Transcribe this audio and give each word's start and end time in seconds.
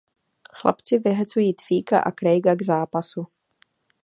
Chlapci 0.53 0.99
vyhecují 0.99 1.53
Tweeka 1.53 1.99
a 1.99 2.11
Craiga 2.11 2.55
k 2.55 2.61
zápasu. 2.65 3.27